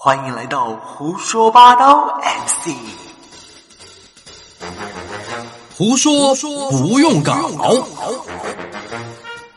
[0.00, 2.70] 欢迎来到胡说八道 MC，
[5.76, 6.32] 胡说
[6.70, 7.50] 不用搞，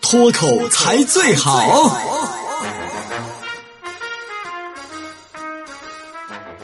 [0.02, 1.96] 脱口才最好。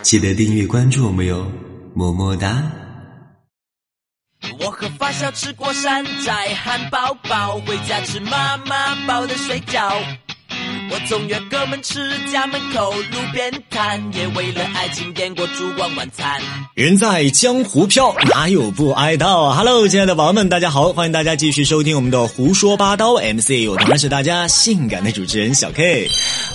[0.01, 1.45] 记得订阅关注我们哟，
[1.93, 2.63] 么么哒！
[4.59, 10.03] 我和发小吃过山寨汉堡包，回家吃妈妈包的水饺。
[10.89, 11.99] 我总约哥们吃
[12.31, 16.39] 家门口路边摊，也为了爱情点过烛光晚餐。
[16.75, 26.09] 人在江湖飘，哪有不挨刀？Hello，亲爱的宝宝们，大家好，欢迎大家继续收听我们的胡说八道 MC，我当然是大家性感的主持人小 K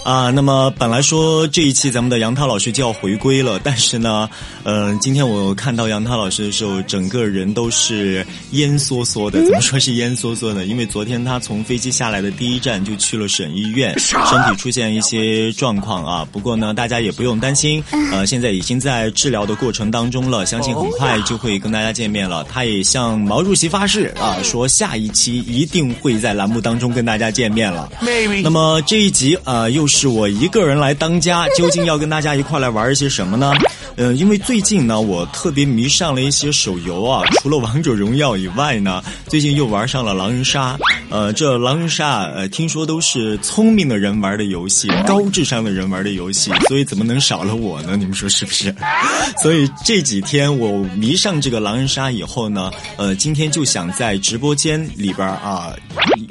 [0.04, 0.30] 啊。
[0.30, 4.30] 那么本来说这一期咱们的杨涛老师就要回归了，但是呢，
[4.64, 9.44] 嗯、今天我看到杨涛老师的时候，整个人都是烟缩缩的。
[9.44, 10.64] 怎么说是烟缩缩呢？
[10.64, 13.94] 因为昨天他从飞机下来的第一站就去了省医院，
[14.26, 16.26] 身体出现一些状况啊。
[16.30, 22.44] 不过呢，大家也不用担心，呃， 现在已经在治疗的过程当中了，相信很快就会跟大家见面了。
[22.44, 27.90] 他也向毛主席发誓啊，说下一期一定会在栏目当中跟大家见面了。
[28.42, 33.52] 那么这一集啊、呃又是我一个人来当家，究竟要跟大家一块来玩一些什么呢？
[33.96, 40.78] 呃，因为最近呢，我特别迷上了一些手游啊， 除了王者荣耀以外呢，最近又玩上了狼人杀。
[41.10, 47.96] 呃，这狼人杀呃，听说都是聪明的人玩的游戏，高智商的人玩的游戏，所以怎么能少了我呢？
[47.96, 48.74] 你们说是不是？
[49.42, 55.72] 所以这几天我迷上这个狼人杀以后呢，呃，今天就想在直播间里边啊，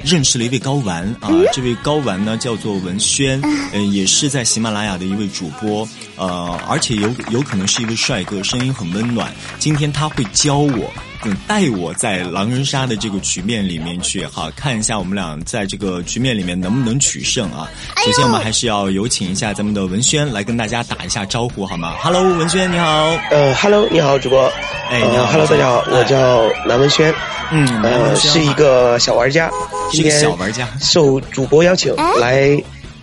[0.04, 3.40] 认识了一位高玩啊，这位高玩呢叫做文轩，
[3.72, 9.32] 呃，也是在喜马拉雅的一位主播，呃，而且有有可能是一位帅哥，声音很温暖。
[9.58, 10.92] 今天他会教我。
[11.24, 17.68] 嗯，带我在狼人杀的这个局面里面去哈，看一下我们俩在这个局面里面能不能取胜啊。
[18.04, 22.86] 首先，我们还是要有请一下咱们的文轩来跟大家打一下招呼，好吗？Hello，文轩你好。
[23.30, 24.50] 呃，Hello，你好，主播。
[24.90, 27.14] 哎你好呃，Hello，大家好，哎我叫南文轩，
[27.50, 29.48] 嗯，南呃，文轩是一个小玩家，
[29.92, 30.68] 是个今天小玩家。
[30.80, 32.60] 受主播邀请来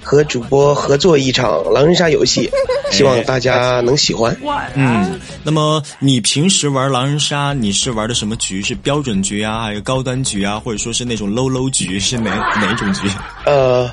[0.09, 2.49] 和主播合作一场狼人杀游戏，
[2.89, 4.35] 希望大家能喜欢。
[4.73, 8.59] 嗯，那么你平时玩狼人杀，你是玩的什么局？
[8.59, 11.99] 是标准局啊，还有高端局啊，或者说是那种 low low 局？
[11.99, 13.07] 是哪哪种局？
[13.45, 13.87] 呃，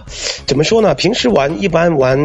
[0.46, 0.94] 怎么说呢？
[0.94, 2.18] 平时玩一般玩，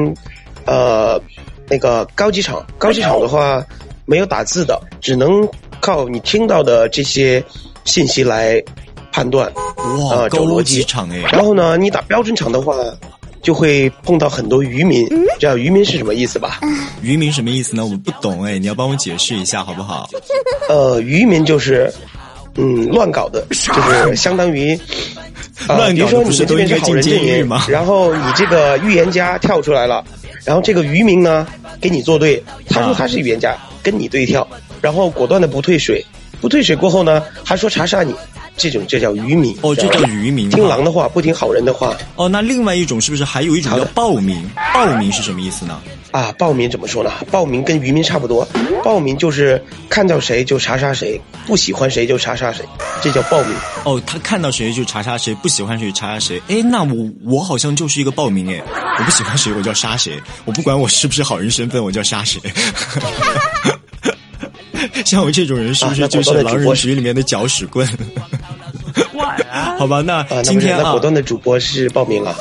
[0.63, 1.21] 呃，
[1.67, 3.61] 那个高级场，高级场的话
[4.05, 5.45] 没有打字的，只能
[5.81, 7.43] 靠你听到的这些
[7.83, 8.63] 信息来
[9.11, 9.51] 判断。
[9.75, 11.17] 哇，呃高逻辑级场哎！
[11.33, 12.73] 然后呢，你打标准场的话，
[13.41, 15.07] 就会碰到很多渔民。
[15.39, 16.59] 知道渔民是什么意思吧？
[17.01, 17.85] 渔民什么意思呢？
[17.85, 20.09] 我不懂哎，你要帮我解释一下好不好？
[20.69, 21.91] 呃，渔民就是，
[22.55, 24.77] 嗯，乱搞的，就是相当于。
[25.67, 30.03] 呃，乱搞的比如说你们这边是好人阵营，然后你这个预言家跳出来了，
[30.43, 31.45] 然后这个渔民呢
[31.79, 34.47] 跟你作对，他说啊他是预言家，跟你对跳，
[34.81, 36.03] 然后果断的不退水，
[36.39, 38.13] 不退水过后呢，还说查杀你，
[38.61, 39.57] 这种这叫愚民。
[39.61, 40.49] 哦，这叫愚民。
[40.51, 44.39] 听狼的话，不听好人的话哦，那另外一种是不是还有一种叫暴民？
[44.73, 45.81] 暴民是什么意思呢？
[46.11, 46.31] 啊。
[46.37, 47.11] 暴民怎么说呢？
[47.31, 48.47] 暴民跟渔民差不多，
[48.83, 52.63] 暴民就是看到谁就查杀谁，不喜欢谁就查杀谁，
[53.01, 53.55] 这叫暴民。
[53.83, 56.41] 哦，他看到谁就查杀谁，不喜欢谁就查杀谁。
[56.47, 58.61] 哎，那我我好像就是一个暴民哎，
[58.99, 62.39] 我不喜欢谁我就要杀谁，我不管我是不是好人身份，我就要杀谁。
[65.05, 67.87] 像我这种人是不是就是狼人局里面的搅屎棍？
[69.77, 72.35] 好吧，那啊，那今天啊果，断的主播是报名了。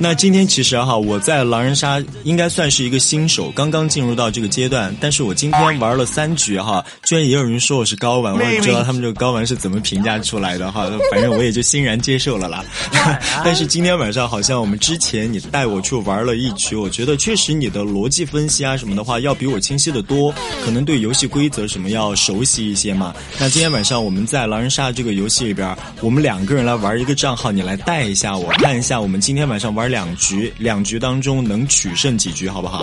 [0.00, 4.94] 那今天其实哈，我在狼人杀应该算是一个新手，刚刚进入到这个阶段。
[5.00, 10.88] 但是我今天玩了三局哈，居然也有人说我是高玩，我也不知道他们这个高玩是怎么评价出来的哈。
[11.10, 12.64] 反正我也就欣然接受了啦。
[13.44, 20.32] 但是今天晚上好像我们之前你带我去玩了一局，我觉得确实你的逻辑分析啊什么的话要比我清晰的多，
[20.64, 23.12] 可能对游戏规则什么要熟悉一些嘛。
[23.36, 32.82] 那今天晚上我们在狼人杀这个游戏里边，我们两个人来玩一个账号，你来带一下我，看一下我们今天晚上玩两局，两局当中能取胜几局，好不好？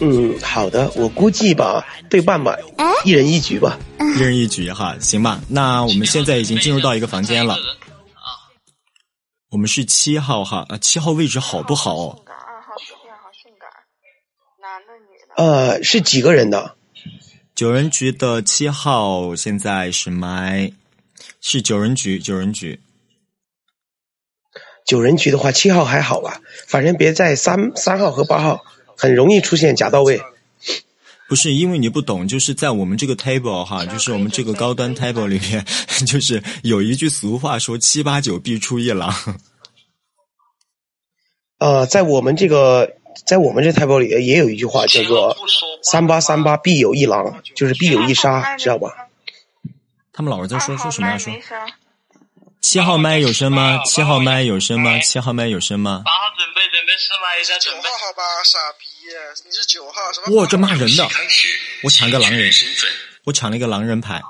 [0.00, 2.56] 嗯，好的，我估计吧，对半吧，
[3.04, 3.78] 一人一局吧。
[4.00, 5.40] 一人一局哈，行吧？
[5.48, 7.58] 那我们现在已经进入到一个房间了。
[9.50, 12.14] 我们是七号哈，啊，七号位置好不好？
[12.16, 13.68] 性感，二号图片好性感，
[14.60, 15.76] 男的女的。
[15.76, 16.74] 呃，是几个人的？
[17.54, 20.72] 九人局的七号现在是麦，
[21.40, 22.80] 是九人局，九人局。
[24.86, 28.64] 九人局的话，七号还好吧，反正别在三三号和八号，
[28.96, 30.22] 很容易出现假到位。
[31.28, 35.64] 不是因为你不懂，就是在我们这个 table 哈，就是我们这个高端 table 里面，
[36.06, 39.12] 就是有一句俗话说“七八九必出一狼
[41.58, 42.92] 呃，在我们这个
[43.26, 45.36] 在我们这 table 里也有一句话叫做
[45.82, 48.92] “三八三八必有一狼”，就是必有一杀，知道吧？
[50.12, 51.18] 他们老是在说说什么呀？
[51.18, 51.32] 说。
[52.66, 53.80] 七号麦有声吗？
[53.84, 54.98] 七号麦有声吗？
[54.98, 56.02] 七号麦有声吗？
[56.04, 57.88] 八号准备准备试麦一下，准备。
[57.88, 58.86] 好吧，傻逼，
[59.48, 60.34] 你是九号什么？
[60.34, 61.08] 哇，这骂人的！
[61.84, 62.50] 我抢个狼人，
[63.22, 64.20] 我抢了一个狼人牌。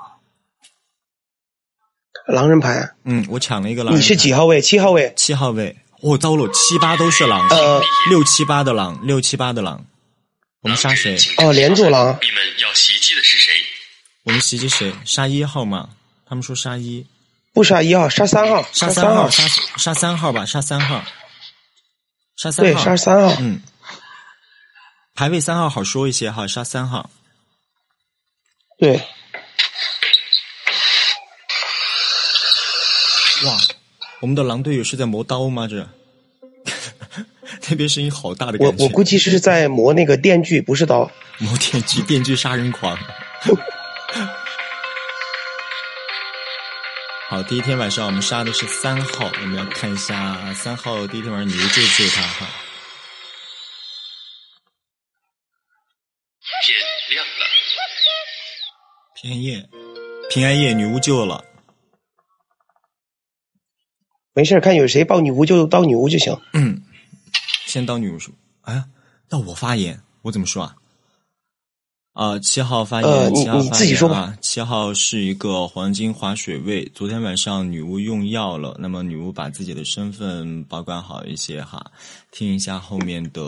[2.27, 4.07] 狼人牌，嗯，我抢了一个狼人你牌。
[4.07, 4.61] 是几号位？
[4.61, 5.11] 七号位。
[5.17, 5.75] 七号位。
[6.01, 7.49] 我、糟了，七八都是狼。
[7.49, 9.83] 呃，六七八的狼，六七八的狼。
[10.61, 11.17] 我们杀谁？
[11.37, 12.15] 哦，连住狼。
[12.21, 13.51] 你们要袭击的是谁？
[14.25, 14.93] 我们袭击谁？
[15.05, 15.89] 杀一号吗？
[16.29, 17.03] 他们说杀一，
[17.57, 19.43] 不杀一号，杀三号，杀三号，杀
[19.77, 21.03] 杀三号吧，杀三号，
[22.35, 23.35] 杀三号对，杀三号。
[23.39, 23.63] 嗯，
[25.15, 27.09] 排位三号好说一些哈，杀三号。
[28.77, 28.97] 对，
[33.47, 33.57] 哇，
[34.19, 35.67] 我们的狼队友是在磨刀吗？
[35.67, 35.89] 这
[37.69, 38.83] 那边声音好大的感觉。
[38.83, 41.09] 我我估计是在磨那个电锯，不是刀。
[41.39, 42.95] 磨电锯，电锯杀人狂。
[47.29, 52.47] 好，第一天晚上我们杀的是三号，我们要看一下三号第一天晚上女巫救不救他哈。
[56.63, 56.77] 天
[57.09, 57.45] 亮了，
[59.13, 59.69] 平安夜，
[60.29, 61.43] 平安夜，女巫救了。
[64.31, 66.39] 没事，看有谁报女巫就当女巫就行。
[66.53, 66.81] 嗯，
[67.65, 68.85] 先当女巫说，哎，
[69.31, 70.73] 要我发言，我怎么说啊？
[72.17, 74.37] 啊，七号发言，呃你七号发言你自己说吧啊。
[74.41, 81.91] 七号是一个黄金滑水位，昨天晚上女巫用药了，那么女巫把自己的身份保管好一些哈，
[82.31, 83.41] 听一下后面的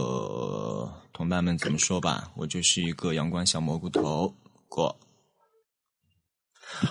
[1.11, 2.29] 同伴们怎么说吧。
[2.35, 4.31] 我就是一个阳光小蘑菇头，
[4.67, 4.95] 过。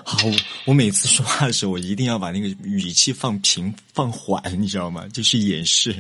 [0.05, 0.33] 好，我
[0.65, 5.07] 我每次说话的时候，我一定要把那个语气放平放缓，你知道吗？
[5.13, 5.97] 就是掩饰。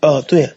[0.00, 0.54] 呃，对，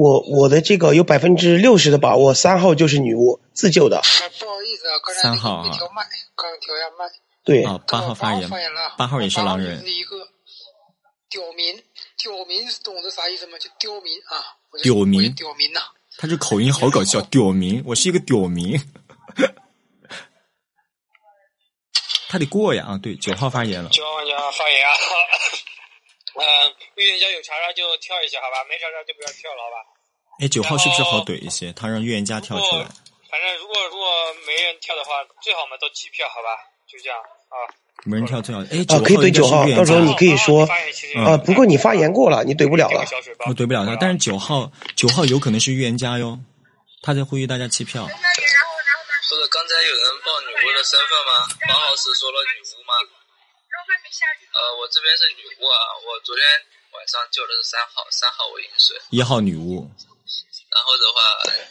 [0.00, 3.98] 我我的这个有百分之六十的把握，三号就是女巫自救的。
[3.98, 4.02] 啊，
[4.40, 6.02] 不好意思啊，刚才三号啊那个没调麦，
[6.34, 7.04] 刚刚调一下麦。
[7.44, 9.92] 对，啊，八号发言发言了啊，八号也是狼人是。
[9.92, 10.26] 一个
[11.28, 11.82] 刁民，
[12.16, 13.58] 刁民懂得啥意思吗？
[13.58, 15.80] 就刁民啊，刁民刁民呐、
[16.16, 18.80] 他这口音好搞笑，屌民，我是一个屌民。
[22.30, 22.98] 他得过呀啊！
[23.02, 23.90] 对，九号发言了。
[23.90, 24.88] 九号玩家发言啊，
[26.40, 28.64] 嗯、预言家有查查就跳一下，好吧？
[28.64, 29.76] 没查查就不要跳了，好吧？
[30.40, 31.72] 哎，九号是不是好怼一些？
[31.74, 32.88] 他让预言家跳出来。
[33.28, 34.08] 反正如果如果
[34.46, 36.48] 没人跳的话，最好嘛都弃票，好吧？
[36.88, 37.18] 就这样
[37.52, 37.68] 啊。
[38.04, 38.62] 没人跳最好。
[38.72, 43.04] 哎，啊，可以怼九号，到时候你可以说发言其实啊，不过你发言过了，你怼不了了
[43.46, 46.40] 我怼不了他，但是九号九号有可能是预言家哟，
[47.02, 48.08] 他在呼吁大家弃票。
[48.08, 51.46] 不是刚才有人报女巫的身份吗？
[51.68, 53.19] 八号是说了女巫吗？
[54.10, 56.42] 呃，我这边是女巫啊，我昨天
[56.92, 59.88] 晚上救的是三号，三号我饮水，一号女巫，
[60.70, 61.18] 然后的话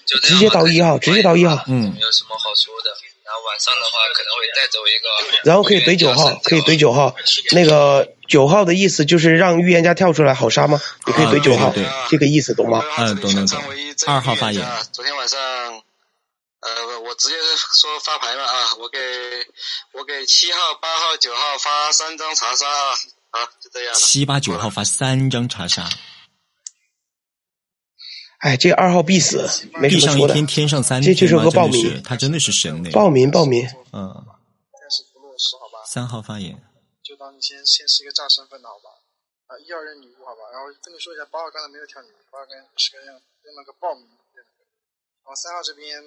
[0.05, 2.95] 就直接到一号直接到一号嗯没有什么好说的。
[3.29, 7.15] 然后晚上的话可能会带走一个，然后可以怼九号，可以怼九号。
[7.51, 10.81] 那个九号的意思就是让预言家跳出来好杀吗？
[11.05, 12.83] 你可以怼九号啊对对对，这个意思懂吗？
[12.97, 13.61] 嗯懂懂懂
[14.07, 14.65] 二号发言。
[14.91, 15.37] 昨天晚上，
[16.61, 18.99] 呃，我直接说发牌了啊，我给
[19.93, 22.95] 我给七号、八号、九号发三张查杀啊，
[23.31, 23.99] 好，就这样了。
[23.99, 25.87] 七八九号发三张查杀，
[28.39, 29.99] 哎，这二号必死，没地。
[30.01, 32.91] 上一天，天上三天嘛，就是个暴真的是民他真的是神呢。
[32.91, 33.65] 暴民，暴民。
[33.93, 34.11] 嗯，
[34.71, 35.85] 但是不落实，好吧？
[35.85, 36.61] 三号发言。
[37.01, 38.89] 就当你先先是一个炸身份的好吧？
[39.47, 40.41] 啊，一二任女巫好吧？
[40.51, 44.03] 然后跟你说一下，八号刚才没有跳女巫，八号跟是个样跟那个暴民，
[44.35, 46.03] 然后三号这边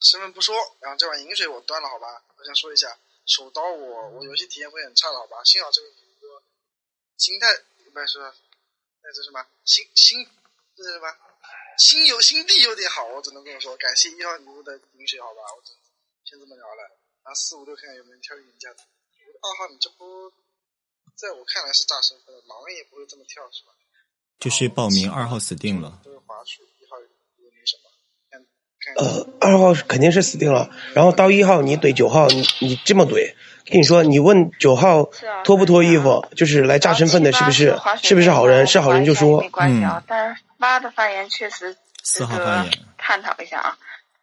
[0.00, 2.22] 身份不说，然后这碗饮水我端了好吧？
[2.36, 5.42] 我想说一下，手刀我我游戏体验会很差的好吧？
[5.44, 6.42] 幸好这个女巫
[7.16, 7.46] 心态
[7.92, 8.18] 不是
[9.02, 10.26] 那这什么心心
[10.76, 11.08] 这是什么
[11.78, 15.42] 心有心地有点好，我只能跟我说感谢一号礼物的饮水好吧？
[15.56, 15.72] 我只
[16.24, 16.82] 先这么聊了，
[17.24, 18.82] 然后四五六看看有没有人挑预言家的。
[19.40, 20.32] 二号，你这波，
[21.16, 23.72] 在我看来是炸身份的，狼也不会这么跳，是吧？
[24.40, 26.00] 就是报名二号死定了。
[26.04, 26.76] 都是滑水，一号也没什么。
[26.76, 26.77] 看看，
[28.96, 30.70] 呃，二号肯定是死定了。
[30.94, 35.10] 然后到一号你怼九号，你你这么怼，跟你说，你问九号
[35.44, 37.78] 脱不脱衣服，就是来炸身份的，是不是？
[38.02, 38.66] 是不是好人？
[38.66, 39.48] 是好人就说没。
[39.50, 43.76] 关系啊，但是八的发言确实四值得号发言探讨一下啊。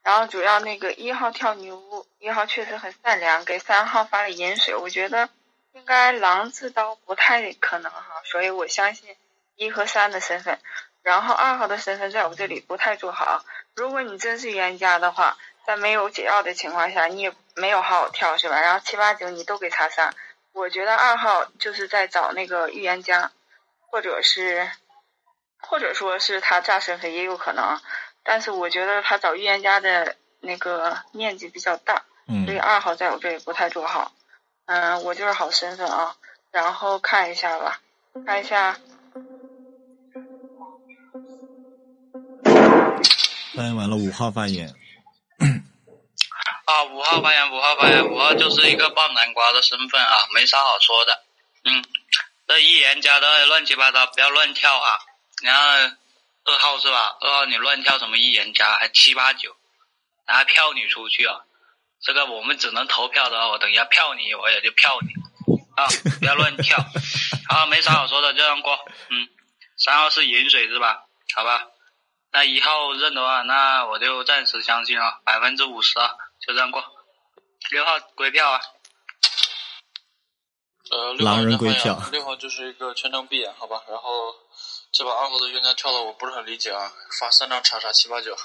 [0.03, 5.29] 然后主要那个一号跳女巫，一号确实很善良，给三号发了饮水，我觉得
[5.73, 9.09] 应该狼自刀不太可能哈，所以我相信
[9.55, 10.59] 一和三的身份。
[11.01, 13.43] 然后二号的身份在我这里不太做好。
[13.75, 18.59] 如果你真是预言家的话，在没有解药的情况下，你也没有好好跳是吧？
[18.61, 20.13] 然后七八九你都给查杀，
[20.53, 23.31] 我觉得二号就是在找那个预言家，
[23.89, 24.69] 或者是
[25.59, 27.81] 或者说是他炸身份也有可能，
[28.23, 34.11] 但是我觉得他找预言家的那个面积比较大，嗯所以二号在我这里不太做好。
[34.67, 36.15] 嗯，我就是好身份啊，
[36.51, 37.81] 然后看一下吧，
[38.25, 38.77] 看一下，
[43.55, 44.67] 发言完了，五号发言。
[46.65, 51.23] 啊，五号发言，五号发言，五号就是一个爆南瓜的身份啊，没啥好说的。
[51.63, 51.85] 嗯，
[52.47, 54.97] 这预言家的乱七八糟，不要乱跳啊。
[55.41, 55.61] 然后
[56.43, 57.15] 二号是吧？
[57.21, 59.55] 二号你乱跳什么预言家，还七八九，
[60.25, 61.39] 然后票你出去啊。
[62.01, 65.09] 这个我们只能投票的，我等一下票你，我也就票你
[65.75, 65.87] 啊，
[66.19, 66.77] 不要乱跳。
[67.47, 68.77] 好，没啥好说的，这样过。
[69.09, 69.29] 嗯，
[69.77, 71.05] 三号是饮水是吧？
[71.35, 71.67] 好吧。
[72.35, 76.11] 那一号认的话，那我就暂时相信啊，百分之五十啊，
[76.45, 76.83] 就这样过。
[77.71, 78.59] 六号归票啊。
[80.91, 83.81] 呃，六号狼人归票六号就是一个全程闭眼，好吧。
[83.87, 84.35] 然后
[84.91, 88.35] 这把二号的冤家跳的我不是很理解啊，发三张叉叉七八九，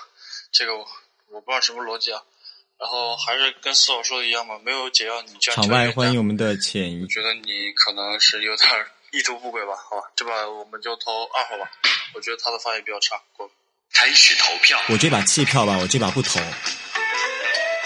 [0.53, 0.87] 这个我
[1.33, 2.23] 我不知道什么逻辑啊。
[2.79, 7.09] 然后还是跟四号说的一样嘛，没有解药你居然场外欢迎我们的浅鱼我。
[7.09, 11.69] 觉得你可能是有点意图不轨吧，好吧，这把我们就投二号吧，
[12.15, 13.51] 我觉得他的发言比较差，过。
[13.93, 14.81] 开始投票。
[14.89, 16.41] 我这把弃票吧，我这把不投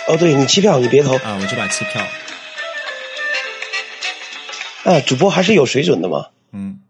[0.06, 2.06] 哦，对你弃票，你别投啊，我这把弃票。
[4.84, 5.00] 啊！
[5.00, 6.28] 主播还是有水准的嘛。
[6.52, 6.82] 嗯，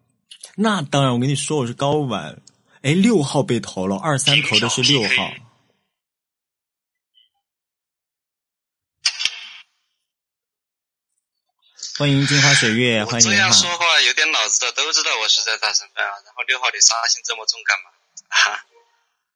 [0.56, 2.42] 那当然，我跟你说，我是高玩。
[2.83, 5.33] 哎，六号被投了，二三投的是六号。
[11.97, 13.71] 欢迎金花水月，欢迎您这样说。
[13.78, 16.11] 话有点脑子的都知道我是在大身份啊。
[16.26, 18.52] 然后六号你杀心这么重干嘛？
[18.52, 18.74] 啊？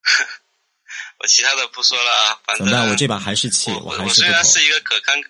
[1.18, 2.90] 我其他的不说了啊，反正怎么办？
[2.90, 4.64] 我这把还是气，我还是不投我虽然是。
[4.64, 5.20] 一个可堪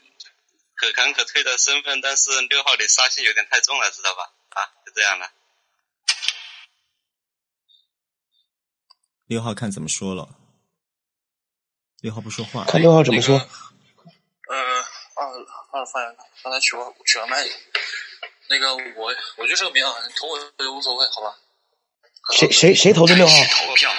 [0.74, 4.30] 可堪可退的身份，但是六号你杀心有点太重了，知道吧？
[4.50, 5.30] 啊，就这样了。
[9.26, 10.28] 六号看怎么说了。
[12.00, 12.64] 六号不说话。
[12.64, 13.36] 看六号怎么说。
[13.38, 14.56] 呃，
[15.16, 15.26] 二
[15.72, 17.44] 二发言，刚才取完取完麦。
[18.48, 21.36] 那个我我就这个名啊，你投我也无所谓，好吧？
[22.32, 23.34] 谁谁谁投的六号？
[23.66, 23.92] 投票。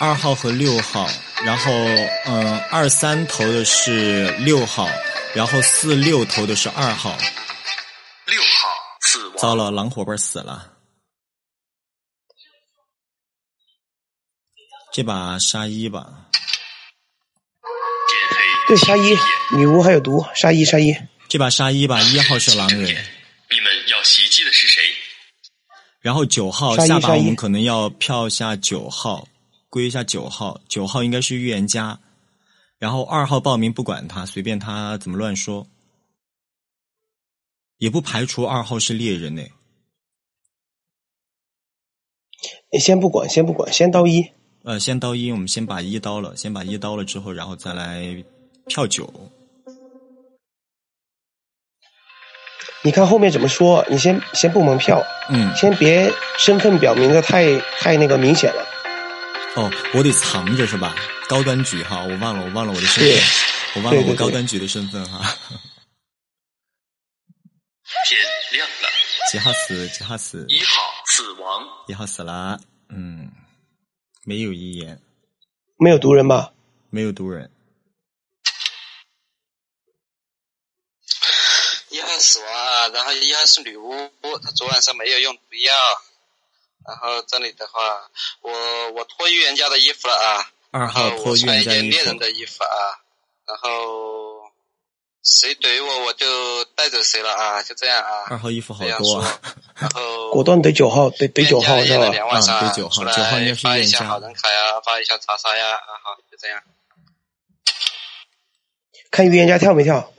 [0.00, 1.08] 二号和六号，
[1.44, 1.72] 然后
[2.26, 4.88] 嗯，二三投的是六号，
[5.34, 7.16] 然后四六投的是二号。
[8.26, 8.68] 六号
[9.00, 9.36] 死亡。
[9.38, 10.74] 糟了，狼伙伴死了。
[14.92, 16.26] 这把杀一吧。
[18.68, 19.16] 对，杀一，
[19.56, 20.94] 女巫还有毒，杀一杀一。
[21.28, 22.82] 这把杀一吧，一号是狼人，
[23.50, 24.82] 你们要袭击的是谁？
[26.00, 29.26] 然后九号下把我们可能要票下九号，
[29.68, 32.00] 归一下九号，九号应该是预言家，
[32.78, 35.66] 然后二号报名不管他，随便他怎么乱说，
[37.76, 39.42] 也不排除二号是猎人呢。
[42.72, 44.30] 你先不管，先不管，先刀一。
[44.62, 48.24] 呃，先刀一，我们先把一刀了，先把一刀了之后，然后再来
[48.66, 49.12] 票九。
[52.84, 53.84] 你看后面怎么说？
[53.90, 58.64] 你先先不蒙票，嗯，先别身份表明的太太那个明显了。
[59.58, 60.94] 哦，我得藏着是吧？
[61.28, 63.20] 高端局哈，我忘了，我忘了我的身份，
[63.74, 65.36] 我忘了我高端局的身份哈。
[68.06, 68.20] 天
[68.52, 68.88] 亮了。
[69.32, 69.88] 几号死？
[69.88, 70.46] 几号死？
[70.48, 71.66] 一号死亡。
[71.88, 72.60] 一号死了。
[72.88, 73.32] 嗯，
[74.24, 75.02] 没有遗言，
[75.76, 76.52] 没有毒人吧？
[76.90, 77.50] 没有毒人。
[81.90, 84.08] 一号死亡啊，然后一号是女巫，
[84.40, 85.72] 她昨晚上没有用毒药。
[86.88, 88.08] 然后这里的话，
[88.40, 88.50] 我
[88.92, 92.18] 我脱预言家的衣服了啊，二号脱预我穿一言家衣服件猎人。
[92.18, 92.76] 的衣服啊，
[93.46, 94.50] 然后
[95.22, 98.24] 谁怼我我就带走谁了啊，就这样啊。
[98.30, 99.40] 二号衣服好多啊。
[99.78, 106.62] 然后果断怼九号，怼怼九号是吧啊怼九号九号应该是发一预言家下好人卡呀，发一下查杀呀，啊好就这样。
[109.10, 110.10] 看预言家跳没跳？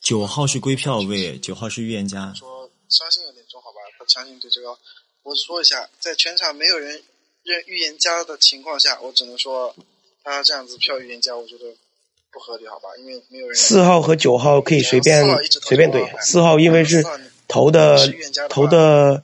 [0.00, 2.32] 九号是归票位，九号是预言家。
[2.34, 3.78] 说相信有点重，好吧？
[3.98, 4.76] 他相信对这个，
[5.22, 7.02] 我说一下，在全场没有人
[7.42, 9.74] 认预言家的情况下，我只能说
[10.22, 11.64] 他这样子票预言家，我觉得
[12.32, 12.88] 不合理，好吧？
[12.98, 15.24] 因为没有人四号和九号可以随便
[15.62, 17.04] 随便怼，四号因为是
[17.48, 17.96] 投的
[18.48, 19.22] 投的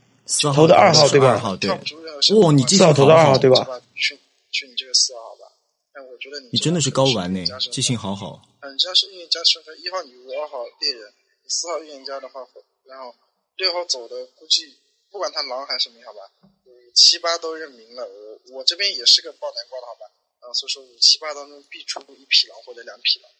[0.52, 3.80] 投的二号对吧二号对哦，你记号投的二号对吧？
[3.94, 4.18] 去
[4.50, 5.52] 去你这个四号，吧？
[5.92, 8.42] 但我觉得你你真的是高玩呢记性好好。
[8.60, 11.12] 嗯，这样是预言家身份，一号女巫，二号猎人，
[11.46, 12.40] 四号预言家的话，
[12.84, 13.14] 然后
[13.56, 14.76] 六号走的估计
[15.16, 16.20] 不管他狼还是明，好吧，
[16.66, 18.04] 五七八都认明了。
[18.04, 20.04] 我我这边也是个爆南瓜的，好吧，
[20.42, 23.32] 然后所以说五七八当中必出一匹狼或者两匹狼，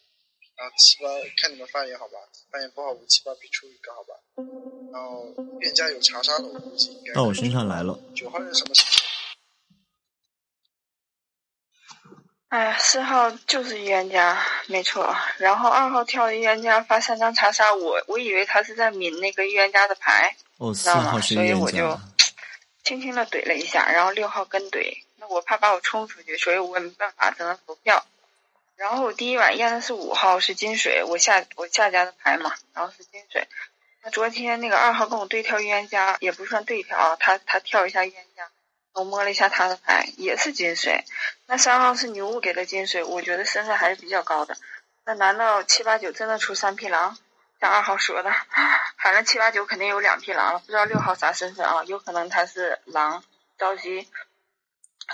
[0.57, 2.17] 然后七八看你们发言好吧，
[2.51, 4.15] 发言不好五七八必出一个好吧，
[4.91, 8.01] 然后店家有查杀的，我估计应该到我身上来了。
[8.15, 9.05] 九号是什么情况？
[12.49, 15.15] 哎，四号就是预言家，没错。
[15.37, 20.39] 然后二号跳了预言家，发三张查杀，我我以为他是在抿那个预言家的牌。
[20.59, 21.21] 哦，四知道吗？
[21.21, 22.01] 所以我就家，
[22.85, 28.05] 轻轻的怼了一下，然后六号跟怼，那我怕把我冲出去，所以我也没办法，只能投票。
[28.77, 33.49] 然后我第一晚验的是五号，是金水，我下我下家的牌嘛，然后是金水。
[34.03, 38.49] 那昨天那个二号跟我对跳预言家，也不算对跳啊，他他跳一下预言家，
[38.93, 41.05] 我摸了一下他的牌，也是金水。
[41.47, 44.57] 那三号是女巫给的金水，我觉得身份还是比较高的。
[45.05, 47.17] 那难道七八九真的出三匹狼？
[47.61, 48.31] 像二号说的，
[49.03, 51.83] 反正七八九肯定有两匹狼了，不知道六号啥身份啊？
[51.85, 53.23] 有可能他是狼，
[53.59, 54.07] 着急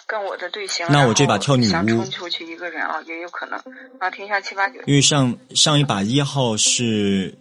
[0.06, 3.58] 跟我的队形，那我这把跳女想巫冲出去一个人啊，也有可能。
[4.00, 4.10] 啊。
[4.10, 7.36] 听一下七八九，因为上上一把一号是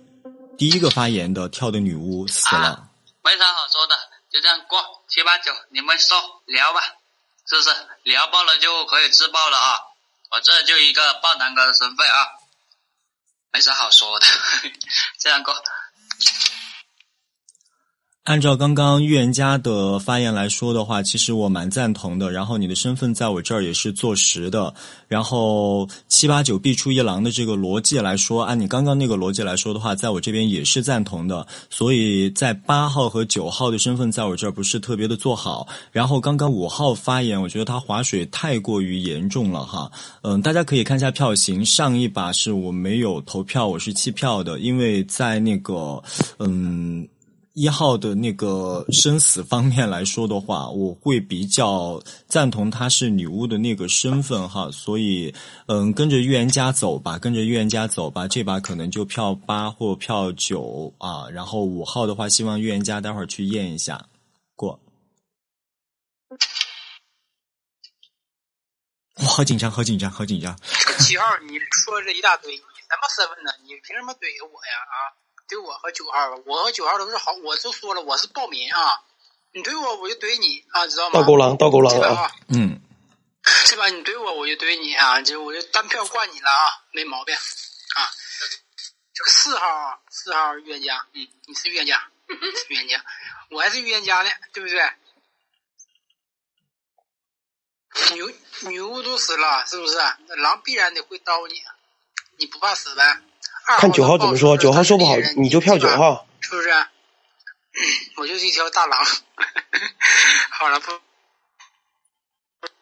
[0.58, 2.88] 第一个发言的，跳的女巫死了。
[3.24, 3.96] 没啥好说的，
[4.30, 5.04] 就这样过。
[5.08, 6.82] 七八九，你们说聊吧，
[7.48, 7.70] 是不是？
[8.04, 9.80] 聊爆了就可以自爆了啊！
[10.32, 12.28] 我这就一个爆男哥的身份啊，
[13.52, 14.26] 没啥好说的，
[15.20, 15.54] 这样过。
[18.32, 22.32] 按照刚刚预言家的发言来说的话，其实我蛮赞同的。
[22.32, 24.74] 然后你的身份在我这儿也是坐实的。
[25.10, 27.30] 然后七八九必出一狼的。
[27.30, 29.82] 这个逻辑来说，按你刚刚那个逻辑来说的。
[29.82, 31.46] 话，在我这边也是赞同的。
[31.70, 35.18] 所以在八号和九号的身份在我这儿不是特别的。
[35.18, 35.68] 做好。
[35.92, 39.92] 然后刚刚五号发言，我觉得他划水太过于严重了哈。
[40.22, 46.02] 嗯，大家可以看一下票型，上一把是我没有投票，我是弃票的，因为在那个
[46.40, 47.06] 嗯。
[47.54, 55.36] 一号的那个生死方面来说的话，我会比较赞同她是女巫的那个身份哈，所以
[55.68, 64.06] 嗯，跟着预言家走吧，跟着预言家走吧，这把可能就票八或票九啊，然后五号的话，希望预言家待会儿去验一下
[64.56, 64.80] 过。
[69.16, 70.58] 我，好紧张，好紧张，好紧张！
[71.00, 73.52] 七号，你说这一大堆，你什么身份呢？
[73.64, 74.74] 你凭什么怼我呀？
[74.88, 75.21] 啊？
[75.52, 79.04] 怼我和九号，我和九号都是好，我就说了，我是暴民啊！
[79.52, 81.20] 你怼我，我就怼你啊，知道吗？
[81.20, 82.32] 倒钩狼，倒钩狼啊！
[82.48, 82.80] 嗯，
[83.68, 83.90] 这把？
[83.90, 85.22] 你怼我，我就怼你啊！
[85.22, 88.00] 就我就单票灌你了啊，没毛病啊！
[89.14, 93.04] 这个四号啊，四号预言家，嗯，你是预言家，是预言家，
[93.50, 94.90] 我还是预言家呢，对不对？
[98.16, 98.36] 女
[98.70, 99.98] 女巫都死了，是不是？
[100.28, 101.62] 那狼必然得会刀你，
[102.38, 103.22] 你不怕死呗？
[103.78, 106.28] 看九号怎么说，九号说不好你就票九号。
[106.42, 106.70] 是不是？
[108.18, 109.06] 我就是一条大狼。
[110.52, 110.92] 好了，不，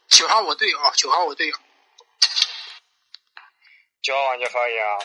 [0.07, 1.55] 九号我队友，九号我队友。
[4.01, 4.97] 九号玩家发言啊，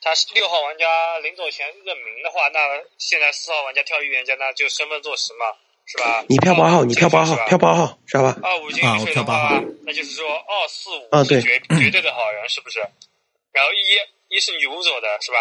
[0.00, 2.58] 他是六号玩家临走前认明的话，那
[2.98, 5.44] 现在四号玩家跳预言家，那就身份坐实嘛，
[5.86, 6.24] 是吧？
[6.26, 8.36] 你票八号，你票八号，票八号，知道吧？
[8.42, 12.80] 二五进啊，我水的话，那就是说二四五是绝绝对的好人，是不是？
[12.80, 13.98] 然后一
[14.30, 15.38] 一是女巫走的是吧？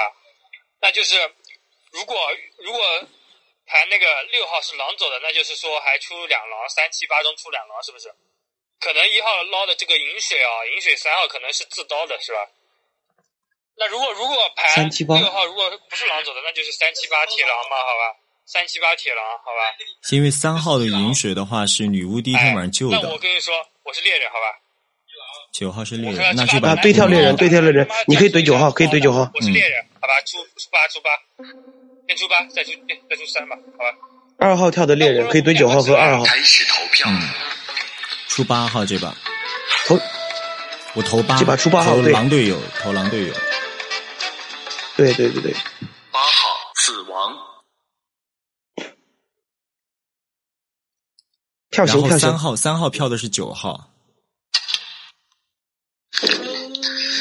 [0.81, 1.15] 那就是
[1.91, 2.17] 如果
[2.57, 2.81] 如果
[3.65, 8.11] 排那个六号是狼走的，那就是说还出两狼，三七八中出两狼，是不是？
[8.79, 12.49] 可能一号捞的这个饮水啊，饮水三号可能是自刀的是吧？
[13.77, 18.19] 那如果如果盘三七八六号如果不是狼走的，那就是三七八铁狼嘛，好吧？
[18.45, 19.75] 三七八铁狼，好吧？
[20.11, 24.59] 因为三号的饮水的话是女巫第一天晚上救哎那我，跟你说，我是猎人，好吧？
[25.51, 29.29] 九号是猎人，那这啊，把对跳猎人，对跳猎人，你可以怼九号，可以怼九号。
[29.33, 30.13] 我是猎人，好吧？
[30.25, 31.09] 出出八出八，
[32.07, 32.71] 先出八，再出
[33.09, 33.97] 再出三吧，好吧？
[34.37, 36.23] 二号跳的猎人可以怼九号和二号。
[36.23, 37.09] 开始投票。
[38.27, 39.13] 出八号这把，
[39.87, 39.99] 投
[40.93, 43.33] 我投八，这把出八号投狼队友，投狼队友。
[44.95, 45.53] 对对对对，
[46.11, 47.35] 八号死亡。
[51.69, 52.29] 票然后型票型。
[52.29, 53.91] 三号，三号票的是九号，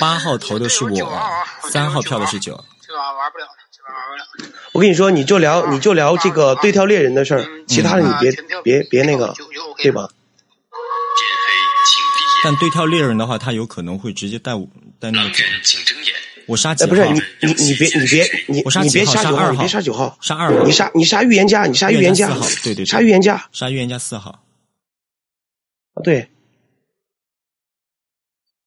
[0.00, 1.20] 八号投的是我
[1.70, 2.52] 三号票的是九。
[2.80, 4.54] 这把玩不了了，这把玩不了了。
[4.72, 8.32] 我跟你说，你就聊你就聊这个对跳猎人的事儿，其他的你别
[8.62, 9.34] 别别那个，
[9.82, 10.08] 对吧？
[12.44, 14.66] 但对跳猎人的话，他有可能会直接带我
[15.00, 15.30] 带那个。
[16.46, 16.90] 我杀几哎，号？
[16.90, 24.30] 不是你你你别你别你你别杀九号，你二号别杀九号，杀二号，你杀你杀预言家，你杀预言家四号，，对对对，杀预言家杀预言家四号。
[24.30, 26.30] 啊对。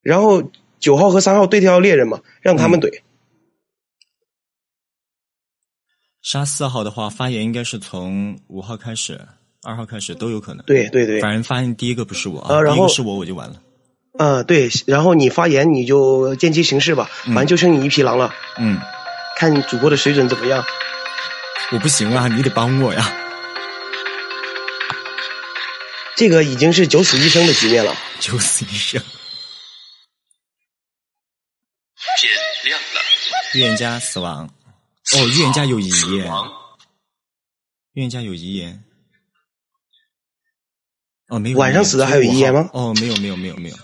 [0.03, 0.43] 然后
[0.81, 3.01] 九号和三号对跳猎人嘛，让他们嗯怼。
[6.21, 9.21] 杀四号的话，发言应该是从五号开始，
[9.63, 10.65] 二号开始都有可能。
[10.65, 13.61] 对对对，反正发言第一个不是我啊然后第一个是我我就完了。
[14.19, 18.77] 嗯，对，然后你发言你就见机行事吧，反正就剩你一匹狼了，嗯，
[19.37, 20.65] 看你主播的水准怎么样。
[21.71, 23.17] 我不行啊，你得帮我呀。
[26.17, 27.95] 这个已经是九死一生的局面了。
[28.19, 29.01] 九死一生。
[32.19, 32.31] 天
[32.65, 33.01] 亮了，
[33.53, 34.47] 预言家死亡。
[35.13, 36.31] 哦，预言家有遗言。
[37.93, 38.83] 预言家有遗言。
[41.27, 41.57] 哦，没有。
[41.57, 42.69] 晚上死的还有遗言吗？
[42.73, 43.75] 哦，没有，没有，没有，没有。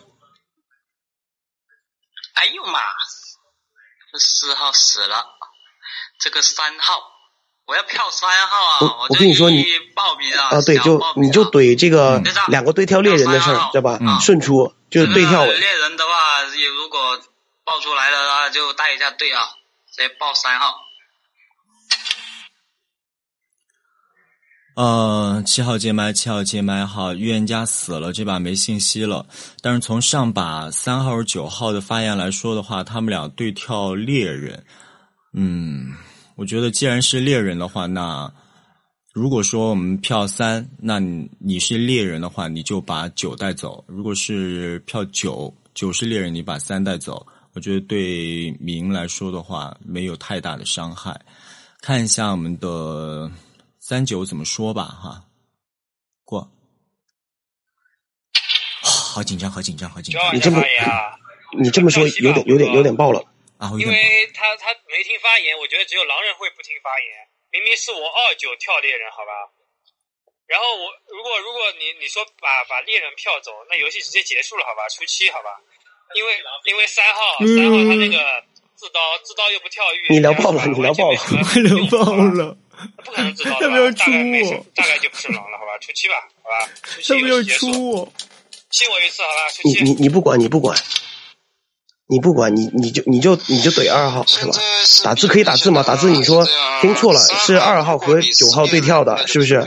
[2.33, 2.79] 哎呦妈！
[4.11, 5.25] 这四号死了，
[6.19, 7.01] 这个三号，
[7.65, 8.77] 我要票三号啊！
[8.81, 10.55] 我我跟你说你就报名啊！
[10.55, 14.19] 啊，对，就你就怼这个嗯两个对跳猎人的事儿，知道吧？
[14.21, 17.21] 顺出就是对跳猎人的话，也如果
[17.67, 19.43] 报出来了的话，就带一下队啊，
[19.91, 20.73] 直接报三号。
[24.77, 29.27] 呃，七号接麦，七号接麦哈，预言家死了，这把没信息了。
[29.61, 34.65] 但是从上把三号、九号的发言来说的话，他们俩对跳猎人。
[35.33, 35.93] 嗯，
[36.37, 38.31] 我觉得既然是猎人的话，那
[39.11, 47.27] 如果说我们票三，那你你是猎人的话，你就把九带走；如果是票九，九是猎人，你把三带走。
[47.53, 51.19] 我觉得对明来说的话，没有太大的伤害。
[51.81, 53.31] 看一下我们的
[53.79, 55.23] 三九怎么说吧，哈，
[56.23, 56.51] 过。
[58.83, 60.35] 好紧张，好紧张，好紧张！
[60.35, 60.61] 你这么
[61.57, 63.17] 你这么说有点有点有点爆了
[63.57, 63.71] 啊！
[63.79, 67.09] 因为他他没听发言，我觉得只有狼人会不听发言。
[67.49, 69.33] 明明是我二九跳猎人，好吧？
[70.45, 74.87] 然后我如果如果你你说把把猎人票走，那游戏直接结束了，好吧？
[74.89, 75.49] 出七，好吧？
[76.15, 76.31] 因为
[76.65, 78.17] 因为三号三号他那个
[78.75, 81.19] 自刀自刀又不跳跃，你聊爆了，你聊爆了，
[81.61, 82.57] 聊爆了！
[83.03, 84.65] 不可能自刀 的吧，要不要出大概没事我？
[84.75, 85.77] 大概就不是狼了，好吧？
[85.81, 86.69] 出七吧，好吧？
[87.09, 88.13] 要不要出我？
[88.69, 89.61] 信我一次，好吧？
[89.63, 90.77] 你你你不管你不管，
[92.07, 94.51] 你不管你你就你就你就怼二号是吧？
[95.03, 95.81] 打字可以打字吗？
[95.83, 96.47] 打字你说
[96.81, 99.65] 听错了，是二号和九号对跳的，是不是？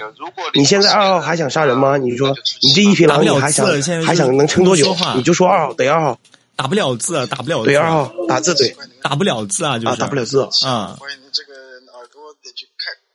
[0.54, 1.96] 你现在二号还想杀人吗？
[1.96, 3.66] 你说你这一匹狼你还想
[4.04, 4.96] 还想能撑多久？
[5.16, 6.18] 你就说二号怼二号，
[6.60, 7.64] 打不了字，啊，打不了字。
[7.64, 10.98] 对二号打字对，打不了字啊，就是啊打不了字啊，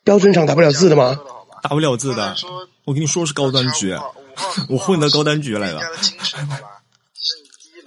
[0.04, 1.16] 标准场打不了字的吗？
[1.62, 2.36] 打不了字的。
[2.86, 3.96] 我跟你说是高端局，
[4.68, 5.80] 我混到高端局来了。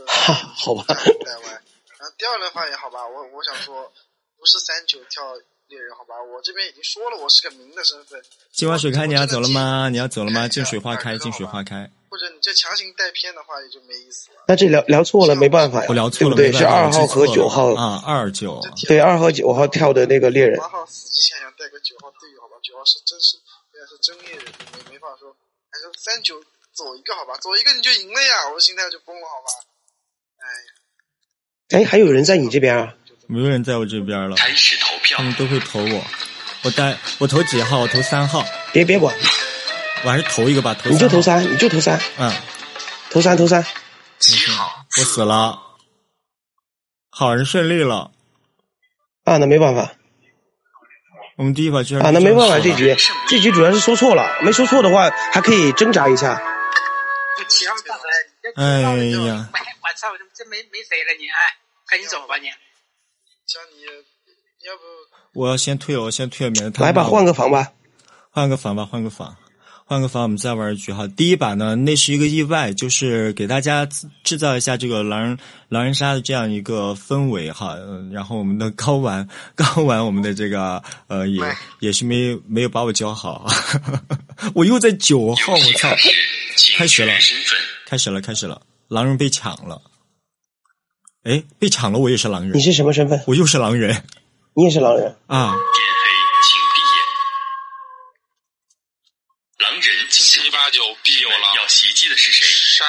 [0.06, 0.84] 哈，好吧。
[0.86, 3.90] 然后第二轮发言，好吧，我我想说，
[4.38, 5.24] 不是三九跳
[5.66, 8.22] 猎人，好吧，我这边已经说了，我是个明的身份。
[8.52, 9.88] 镜花水开，你要走了吗？
[9.88, 10.46] 你要走了吗？
[10.46, 11.90] 镜水花开，镜水花开。
[12.08, 14.44] 或者你这强行带偏的话，也就没意思了。
[14.48, 16.58] 那这聊聊错了，没办法呀，我聊错了，对不对？
[16.58, 18.60] 是二号和九号啊，二九。
[18.86, 20.68] 对，二号九号跳的那个猎人八。
[20.68, 22.56] 号死之前想带个九号队友，好吧？
[22.62, 23.36] 九号是真是，
[23.72, 25.34] 现在是真猎人，没没法说。
[25.70, 26.40] 还是三九
[26.72, 27.36] 走一个，好吧？
[27.42, 29.48] 走一个你就赢了呀，我的心态就崩了，好吧？
[31.76, 32.94] 哎，还有人在你这边啊？
[33.26, 34.36] 没有人在我这边了。
[34.36, 36.04] 开始投票他们都会投我。
[36.64, 37.80] 我带我投几号？
[37.80, 38.42] 我投三号。
[38.72, 39.14] 别别管，
[40.04, 40.74] 我还是投一个吧。
[40.74, 42.32] 投你就投三你就投三，嗯，
[43.10, 43.64] 投三投三。
[44.98, 45.60] 我死了。
[47.10, 48.10] 好人胜利了。
[49.24, 49.92] 啊，那没办法
[51.36, 52.96] 我们第一把居然啊，那没办法，这这局
[53.28, 56.40] 这局主要是说错了，没说错的话还可以挣扎一下。
[57.38, 58.02] 就七号大来，
[58.56, 58.88] 哎呀，
[59.52, 62.48] 哎，我操，这没没谁了你，哎，赶紧走吧你。
[63.46, 63.84] 像你，
[64.66, 64.82] 要不
[65.32, 67.72] 我要先退了，我先退了，免得他来吧，换个房吧。
[68.30, 69.36] 换个房吧，换个房，
[69.88, 71.08] 换个房，我们再玩一局哈。
[71.16, 75.38] 第一把呢，那是一个意外，就是给大家制制造一下这个狼人
[75.70, 77.74] 狼人杀的这样一个氛围哈。
[77.78, 81.42] 嗯，然后我们的高玩 高玩，我们的这个呃也
[81.80, 83.46] 也是没有没有把我教好，
[84.54, 85.88] 我又在九号，我操！
[86.76, 87.12] 开始了，
[87.86, 89.80] 开始了，开始了，狼人被抢了。
[91.24, 92.54] 哎，被抢了，我也是狼人。
[92.54, 93.24] 你是什么身份？
[93.26, 94.04] 我又是狼人
[94.52, 95.16] 你也是狼人。
[95.28, 95.48] 啊！
[95.48, 96.08] 天黑，
[96.44, 96.98] 请闭眼。
[99.58, 101.56] 狼人七八九必有狼。
[101.56, 102.46] 要袭击的是谁？
[102.46, 102.84] 杀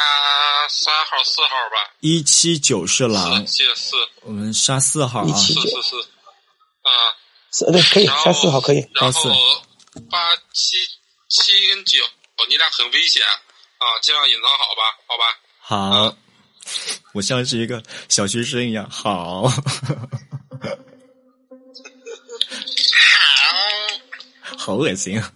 [0.69, 1.95] 三号、四号吧。
[1.99, 3.95] 一七九是狼，记得四。
[4.21, 5.33] 我们杀四号啊。
[5.35, 5.99] 四四四。
[6.83, 7.17] 啊。
[7.49, 8.87] 四对，可以杀四号可以。
[8.93, 9.31] 然后
[10.11, 10.77] 八七
[11.27, 11.97] 七跟九，
[12.47, 15.23] 你俩很危险啊，尽量隐藏好吧，好吧。
[15.59, 16.15] 好，
[17.13, 18.87] 我像是一个小学生一样。
[18.91, 19.51] 好，
[24.55, 25.33] 好 恶心啊！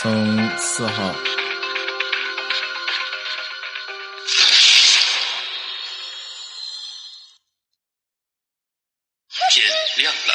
[0.00, 0.12] 从
[0.58, 1.12] 四号，
[9.50, 10.34] 天亮了。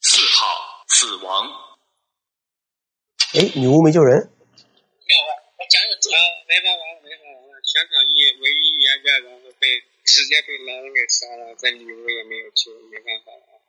[0.00, 1.52] 四号死亡。
[3.34, 4.16] 哎，女巫没救人。
[4.16, 6.18] 没有啊，我讲有啊，
[6.48, 7.60] 没法玩，没法玩了。
[7.60, 13.60] 全场一唯一预言家，然后被直接被狼给杀了，在女巫也没有救，没办法了。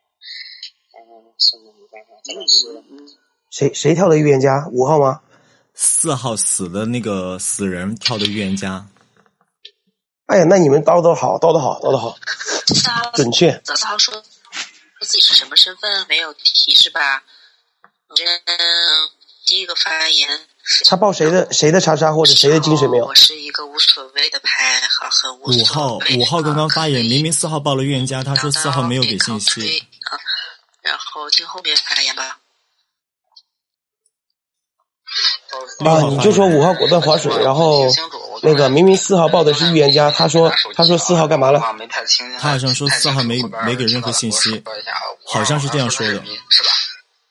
[0.95, 2.81] 啊，什么没办法，只能输了。
[3.51, 4.65] 谁谁跳的预言家？
[4.71, 5.19] 五号吗？
[5.75, 8.87] 四号死的那个死人跳的预言家。
[10.27, 12.17] 哎呀，那你们叨叨好，叨叨好，叨叨好，
[13.13, 13.59] 准确。
[13.65, 14.23] 早上说说
[15.01, 17.23] 自己是什么身份，没有提是吧？
[18.07, 18.15] 嗯
[19.45, 20.29] 第一个发言。
[20.85, 23.05] 他报谁的谁的查查或者谁的金水没有？
[23.05, 29.79] 我是一个无所谓的牌，和很无五号五号刚刚发言，明明四号报了预言家，他说四号没有给信息。
[30.09, 30.15] 啊，
[30.81, 32.37] 然后听后面发言吧。
[35.85, 37.87] 啊，你就说五号果断划水，然后
[38.41, 41.59] 那个明明四号报的是预言家，他说他说四号干嘛了？
[42.39, 44.63] 他好像说四号没没给任何信息，
[45.25, 46.13] 好像是这样说的。
[46.13, 46.69] 是吧？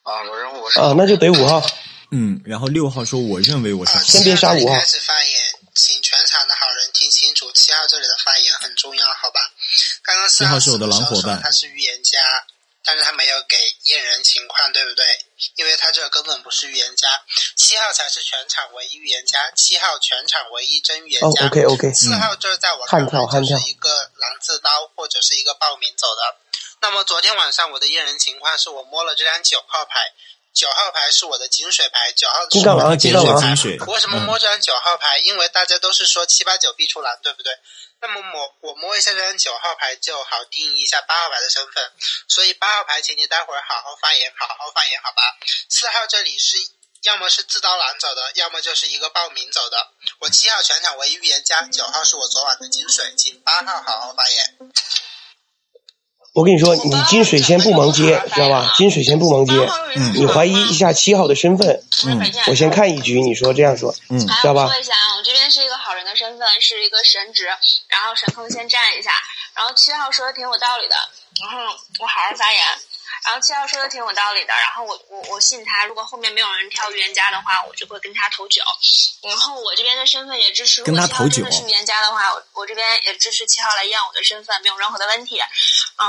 [0.02, 1.62] 啊，我认为我是啊，那就得五号。
[2.11, 3.96] 嗯，然后六号说我认为我是。
[4.00, 4.74] 先别杀五号。
[4.74, 5.35] 开始发言，
[5.74, 9.40] 请全场的好人听清楚，七号这里的发言很重要，好吧？
[10.02, 12.18] 刚刚四号是我的狼伙伴，他是预言家，
[12.83, 15.05] 但是他没有给验人情况，对不对？
[15.57, 17.23] 因为他这根本不是预言家，
[17.57, 21.45] 七号才是全场唯一预言家，七号全场唯一真预言家。
[21.45, 21.93] 哦，OK OK。
[21.93, 26.37] 四号这在我看来就是一个狼字刀或者是一个报名走的。
[26.81, 30.12] 那么昨天晚上我的验人情况是我摸了这张九号牌。
[30.53, 33.87] 九号牌是我的金水牌，九号是我的，金水牌。
[33.87, 35.19] 为什么摸这张九号牌？
[35.21, 37.53] 因为大家都是说七八九必出蓝，对不对？
[38.03, 41.93] 那么我我摸一下这张九号牌，就好定义一下八号牌的身份。
[42.29, 45.23] 所以八号牌，请你待会儿好好发言，好好发言，好吧？
[45.69, 46.57] 四号这里是
[47.03, 49.93] 要么是自刀狼走的，要么就是一个报名走的。
[50.21, 54.57] 我七号全场唯一预言家，九号是我昨晚的金水，请八号好好发言。
[56.33, 58.73] 我跟你说，你金水先不忙接，知道吧？
[58.77, 59.53] 金水先不忙接。
[59.97, 60.14] 嗯。
[60.14, 61.83] 你怀疑一下七号的身份。
[62.07, 62.33] 嗯。
[62.47, 63.95] 我先看一局，你说这样说。
[64.09, 64.21] 嗯。
[64.21, 64.69] 知道吧？
[64.69, 67.47] 说一下啊，我这边是一个好人的身份，是一个神职，
[67.88, 69.11] 然后神坑先站一下，
[69.55, 70.95] 然后七号说的挺有道理的，
[71.43, 72.62] 然后我好好发言。
[73.27, 75.85] 然后七号说的挺有道理的，然后我我我信他。
[75.85, 78.62] 如果后面没有人挑预言家的话，我就会跟他投九。
[79.21, 80.83] 然后我这边的身份也支持。
[80.85, 81.43] 跟他投九。
[81.43, 85.38] 如果七号真的是预言家的话，我我这边也支持七号来验我的身份，没有任何的问题。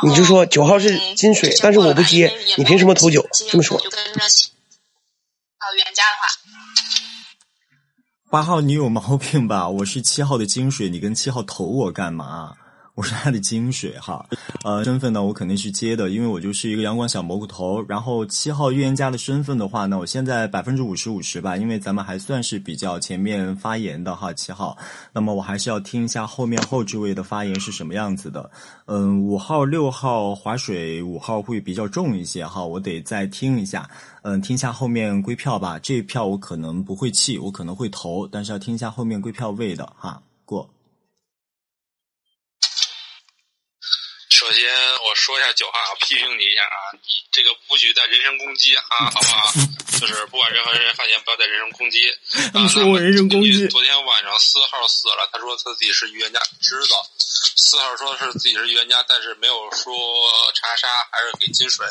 [0.03, 3.27] 你就说九号是金水，但是我不接，你凭什么投九？
[3.49, 3.81] 这么说。
[8.29, 9.67] 八号，你有毛病吧？
[9.67, 12.55] 我是七号的金水，你跟七号投我干嘛？
[12.93, 14.25] 我是他的金水哈，
[14.65, 17.81] 呃，身份呢我肯定是接的，因为我就是一个阳光小蘑菇头。
[17.87, 24.33] 然后七号预言家的身份的话呢，我现在百分之五十五十吧，因为咱们还算是比较前面发言的哈。
[24.33, 24.77] 七号，
[25.13, 28.51] 那么我还是要听一下后面后置位的发言是什么样子的。
[28.85, 33.89] 嗯，五号、六号划水，五号会比较重一些哈，我得再听一下。
[34.23, 40.21] 嗯，听一下后面归票吧，这一票我可能不会弃，我可能会投，但是要听一下后面归票位的哈。
[40.43, 40.69] 过。
[44.41, 44.73] 首先
[45.05, 46.99] 我说一下九号，批评你一下啊，你
[47.31, 48.81] 这个不许带人身攻击啊，
[49.13, 49.53] 好不好？
[50.01, 52.11] 就是不管任何人发言，不要带人身攻击。
[52.51, 53.67] 你说我人身攻击？
[53.67, 57.07] 昨天晚上四号死了，他说他自己是预言家，知道。
[57.55, 59.93] 四号说是自己是预言家，但是没有说
[60.55, 61.85] 查杀，还是给金水，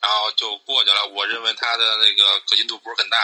[0.00, 1.06] 然后就过去了。
[1.06, 3.16] 我认为他的那个可信度不是很大。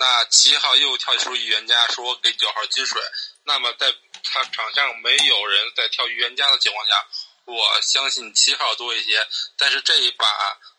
[0.00, 3.00] 那七号又跳出预言家，说给九号金水，
[3.44, 3.86] 那么在
[4.24, 7.06] 他场上没有人在跳预言家的情况下。
[7.46, 10.26] 我相信七号多一些，但是这一把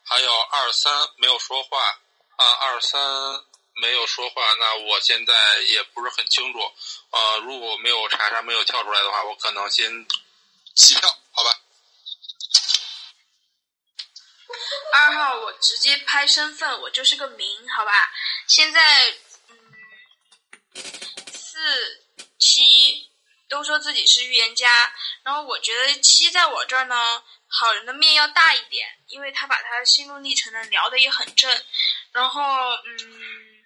[0.03, 1.79] 还有二三没有说话
[2.35, 3.01] 啊，二三
[3.81, 5.33] 没有说话，那我现在
[5.69, 6.59] 也不是很清楚
[7.09, 7.37] 啊。
[7.37, 10.05] 如果没有查查没有跳出来的话，我可能先
[10.75, 11.57] 弃票，好吧。
[14.93, 18.11] 二号我直接拍身份，我就是个名，好吧。
[18.47, 19.15] 现在
[19.47, 20.83] 嗯，
[21.33, 22.06] 四。
[23.49, 31.63] 都说自己是预言家，然后我觉得七在我这儿呢，好人的面要大一点，因为他把他心路历程呢聊的也很正。
[32.11, 33.63] 然后，嗯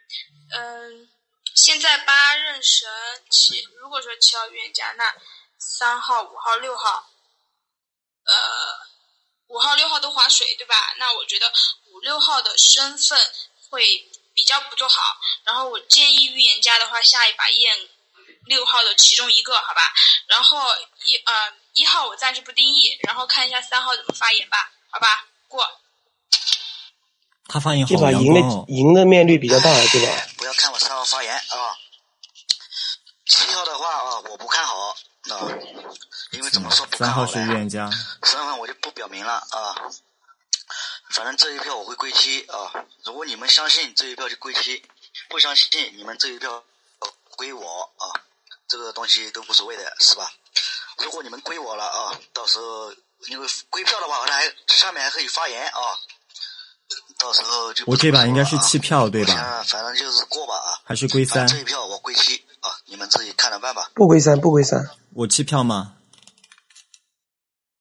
[0.54, 1.10] 嗯，
[1.56, 2.90] 现在八认神
[3.30, 5.14] 七，如果说七号预言家，那
[5.58, 7.10] 三号、五号、六号，
[8.26, 8.36] 呃，
[9.48, 10.94] 五号、六号都划水，对吧？
[10.98, 11.52] 那我觉得
[11.88, 13.20] 五六号的身份
[13.70, 15.18] 会比较不做好。
[15.44, 17.90] 然后我建议预言家的话，下一把验。
[18.46, 19.82] 六号的其中一个，好吧，
[20.28, 20.60] 然后
[21.06, 25.66] 一呃一号我暂时不定义，然后看一下三号怎么发言吧，好吧，过。
[27.48, 30.28] 他发言好这把赢的赢的面率比较大，对吧？
[30.38, 31.76] 不要看我三号发言啊，
[33.26, 34.96] 七号的话啊，我不看好啊，
[36.32, 37.90] 因为怎么说不看好三号是预言家。
[38.24, 39.76] 身份我就不表明了啊，
[41.10, 42.72] 反正这一票我会归七啊，
[43.04, 44.82] 如果你们相信这一票就归七，
[45.28, 46.64] 不相信你们这一票
[47.36, 48.31] 归我啊。
[48.72, 50.32] 这个东西都无所谓的是吧？
[50.98, 52.94] 如果你们归我了啊，到时候
[53.28, 55.80] 因为归票的话，还下面还可以发言啊。
[57.18, 59.36] 到时候就我这把应该是弃票对吧？
[59.36, 59.64] 吧？
[59.68, 60.80] 反正就是过吧啊。
[60.86, 63.92] 还是归三这一票我归七啊，你们自己看着办吧。
[63.94, 65.96] 不归三，不归三，我弃票吗？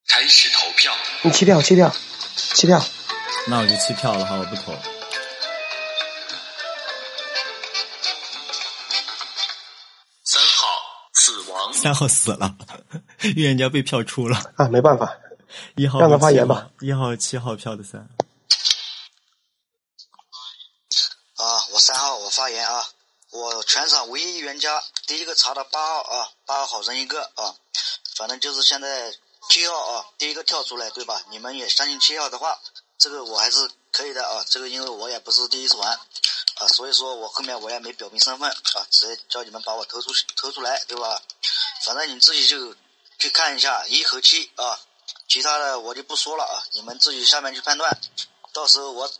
[0.08, 0.92] 开始投票。
[1.22, 1.94] 你弃票，弃票，
[2.34, 2.84] 弃票。
[3.46, 4.72] 那我就弃票了哈，我不投。
[11.80, 12.54] 三号死了，
[13.22, 15.16] 预言家被票出了啊，没办法。
[15.76, 16.68] 一号让他发言吧。
[16.80, 18.06] 一号、七号票的三。
[21.36, 22.84] 啊，我三号我发言啊，
[23.30, 27.54] 我全场唯一预言家，第一个查到八号啊，八号好人一个啊，
[28.14, 29.10] 反正就是现在
[29.48, 31.22] 七号啊，第一个跳出来对吧？
[31.30, 32.58] 你们也相信七号的话，
[32.98, 35.98] 这个我还是可以的啊，这个因为我也不是第一次玩
[36.56, 41.22] 啊，所以说我后面我也没表明身份啊，直接叫你们把我投出投出来对吧？
[41.84, 42.74] 反正你自己就
[43.18, 44.78] 去看一下一和七啊，
[45.28, 47.98] 其他的我就不说了啊，你们自己下面去判断，
[48.52, 49.10] 到时候我。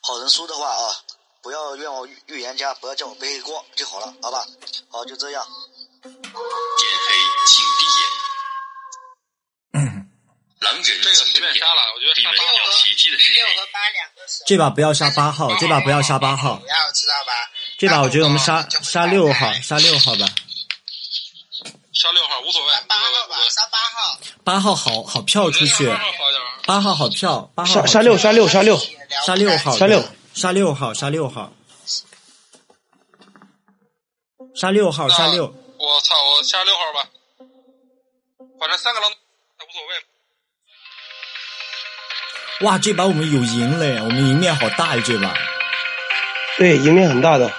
[0.00, 0.94] 好人输的话啊，
[1.42, 4.46] 不要怨我预预言家，不要叫我背黑锅就好了，好吧？
[4.88, 5.44] 好，就这样。
[6.02, 7.14] 见黑，
[7.50, 7.84] 请闭
[9.84, 10.08] 眼。
[10.60, 12.70] 狼人，这个随便杀了，我觉得杀八号。
[12.82, 13.18] 奇迹的？
[13.18, 16.56] 六和八两个这把不要杀八号，这把不要杀八号。
[16.56, 17.32] 不要知道吧？
[17.76, 20.26] 这把我觉得我们杀杀六号，杀六号吧。
[21.98, 22.72] 杀六号无所谓。
[22.86, 24.20] 八号吧，杀八号。
[24.44, 25.92] 八号好好票出去。
[26.64, 28.78] 八号好票，八号杀杀六杀六杀六
[29.26, 31.52] 杀六号杀六杀六号杀六号
[34.54, 35.52] 杀六号杀六。
[35.76, 36.14] 我操！
[36.36, 37.08] 我杀六号吧，
[38.60, 39.14] 反正三个狼无
[39.72, 39.82] 所
[42.60, 42.66] 谓。
[42.66, 43.96] 哇，这把我们有赢嘞！
[44.00, 45.34] 我们赢面好大呀，这把。
[46.58, 47.52] 对，赢面很大的。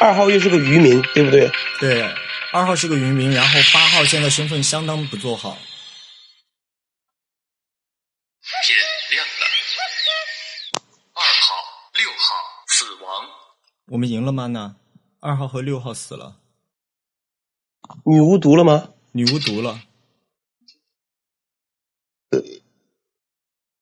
[0.00, 1.50] 二号又是个渔民，对不对？
[1.78, 2.14] 对，
[2.52, 5.56] 二号是个渔民，然后八号现在身份相当不做好。
[8.66, 8.76] 天
[9.10, 9.46] 亮了。
[11.14, 11.54] 二号、
[11.94, 12.16] 六号
[12.66, 13.30] 死亡。
[13.86, 14.48] 我们赢了吗？
[14.48, 14.74] 呢
[15.20, 16.40] 二号和六号死了。
[18.04, 18.94] 女巫毒了吗？
[19.12, 19.80] 女巫毒了。
[22.30, 22.40] 呃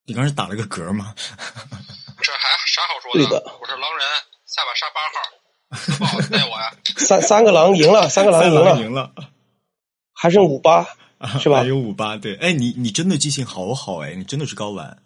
[0.05, 1.15] 你刚是打了个嗝吗？
[1.17, 3.59] 这还啥好说对的。
[3.61, 4.07] 我是狼人，
[4.45, 6.75] 下把杀八号，不好带我呀。
[6.99, 9.13] 三三个狼赢了，三个狼赢了，赢了，
[10.13, 10.87] 还剩五八，
[11.41, 11.59] 是吧？
[11.61, 12.35] 还有五八，对。
[12.37, 14.99] 哎，你你真的记性好好哎，你真的是高玩。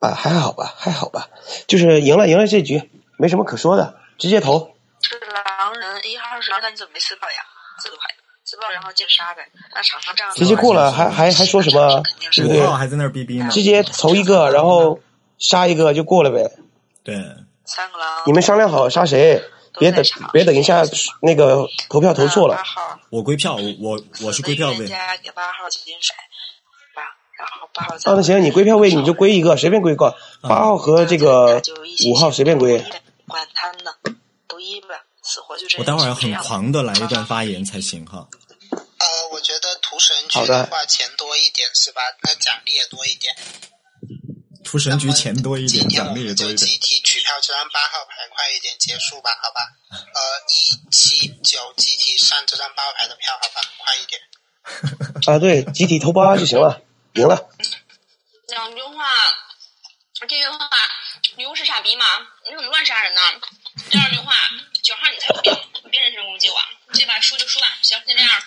[0.00, 1.28] 啊，还好吧，还好吧，
[1.66, 4.74] 就是赢了赢了这局，没什么可说的，直接投。
[5.00, 7.36] 是狼人一号是狼，那你怎么没自爆呀？
[7.82, 7.96] 自爆
[8.44, 9.40] 自爆，然后接杀呗。
[9.74, 12.02] 那场上这样直接过了，还还还说什么？
[12.32, 12.66] 对不对？
[12.66, 13.48] 还在那儿逼逼呢。
[13.50, 15.00] 直接投一个，然后
[15.38, 16.50] 杀一个就过了呗。
[17.02, 17.16] 对。
[17.64, 18.22] 三个狼。
[18.26, 19.42] 你们商量好杀谁？
[19.78, 20.82] 别等别等一下
[21.20, 22.62] 那个投票投错了。
[23.10, 24.86] 我归票，我我我是归票位。
[24.86, 26.14] 给八号金水，
[26.94, 27.02] 吧，
[27.38, 27.94] 然后八号。
[27.94, 30.16] 啊，那行，你归票位你就归一个，随便归一个。
[30.42, 31.62] 八号和这个
[32.06, 32.84] 五号随便归。
[33.26, 33.92] 管他呢，
[34.46, 35.78] 独一吧，死活就这。
[35.78, 38.28] 我待会儿要很狂的来一段发言才行哈。
[38.70, 42.00] 呃，我觉得屠神局的话钱多一点是吧？
[42.22, 43.34] 那奖励也多一点。
[44.74, 46.56] 屠神局钱多一点，奖励也多一点。
[46.56, 49.70] 集体取票，这张八号牌快一点结束吧，好吧？
[49.88, 53.60] 呃，一七九集体上这张八号牌的票，好吧？
[53.78, 54.20] 快一点。
[55.32, 56.82] 啊，对，集体投八就行了，
[57.12, 57.48] 赢了。
[58.48, 59.04] 两句话，
[60.18, 60.68] 这句话，
[61.36, 62.04] 女巫是傻逼吗？
[62.50, 63.20] 你怎么乱杀人呢？
[63.90, 64.34] 第二句话，
[64.82, 65.56] 九号你才有病，
[65.88, 66.56] 别人身攻击我，
[66.92, 68.42] 这把输就输吧，行，先这样。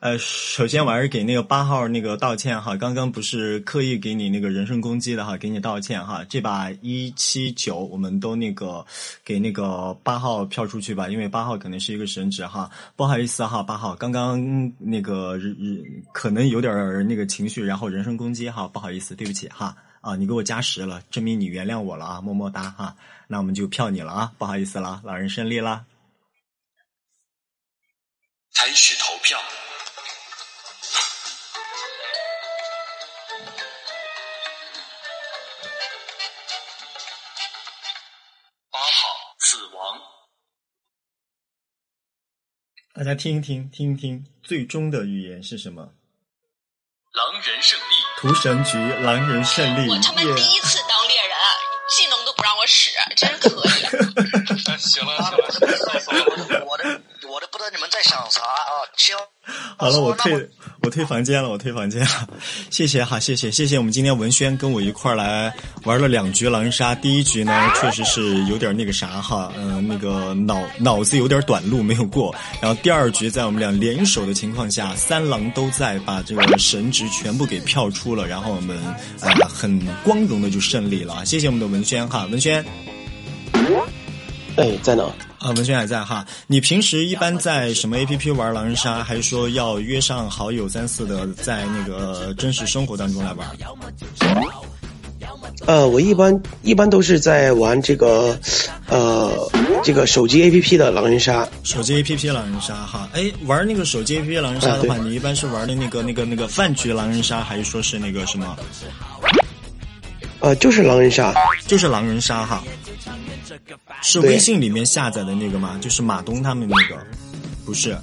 [0.00, 6.24] 呃，首先我还是给那个八号那个道歉哈，刚刚不是刻意给你那个人身攻击的哈，给你道歉哈。
[6.28, 8.86] 这把一七九我们都那个
[9.24, 14.40] 给那个八号票出去吧，因为八号可能是一个神职哈，不好意思哈，八号刚刚
[14.78, 15.36] 那个
[16.12, 16.72] 可能有点
[17.08, 22.94] 那个情绪，然后人身攻击哈，不好意思，对不起哈啊，你给我加十了，证明你原谅我了啊，么么哒哈，
[23.26, 25.84] 那我们就票你了啊，不好意思了，老人胜利啦。
[28.54, 29.36] 开始投票。
[39.74, 40.00] 亡。
[42.94, 45.94] 大家听一听，听一听，最终的预言是什么？
[47.12, 47.82] 狼人胜利。
[48.18, 49.88] 屠神局，狼人胜利。
[49.88, 50.78] 我他妈第一次
[57.98, 58.86] 在想啥啊！
[58.96, 59.16] 行
[59.76, 60.48] 好了，我退
[60.82, 62.28] 我退房间了，我退房间了，
[62.70, 63.76] 谢谢哈，谢谢谢谢。
[63.76, 72.32] 我们今天文轩跟我一块儿来玩了两局狼人杀，第一局呢确实是有点那个啥哈，嗯、那个脑脑子有点短路没有过。
[72.62, 78.78] 然后第二局在我们俩联手的情况下，三狼都在把这个神职全部给票出了，然后我们
[79.20, 81.26] 呃很光荣的就胜利了。
[81.26, 82.64] 谢谢我们的文轩哈，文轩。
[84.56, 85.12] 哎，在呢。
[85.38, 86.26] 啊，文轩还在哈。
[86.46, 93.48] 你平时一般在什么 A P P 玩狼人杀，还是说要约上好友三四的，在那个真实生活当中来玩？
[95.66, 98.38] 呃，我一般一般都是在玩这个，
[98.88, 99.50] 呃，
[99.82, 101.46] 这个手机 A P P 的狼人杀。
[101.62, 108.56] 手机 A P P 狼人杀哈，哎，玩那个手机 A P P 狼人杀的话，啊你一般是玩的那个那个那个饭局狼人杀，还是说是那个什么？
[110.40, 111.34] 呃，就是狼人杀，
[111.66, 112.62] 就是狼人杀哈。
[114.02, 115.78] 是微信里面下载的那个吗？
[115.80, 117.02] 就是马东他们那个，
[117.64, 118.02] 不是啊？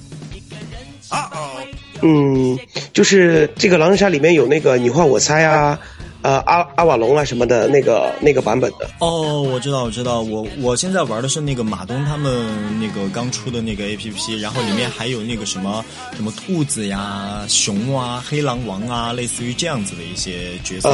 [2.02, 2.58] 嗯，
[2.92, 5.78] 就是这个狼人杀里面有那个你画我猜啊，
[6.26, 8.90] 呃阿阿瓦隆啊什么的那个那个版本的。
[8.98, 15.84] 哦，我知道，我知道，我我现在玩的是那个马东他们那个刚出的那个 A P P，然后里面还有那个什么
[16.16, 20.90] 什么兔子呀、熊啊、黑狼王啊，类似于这样子的一些角色，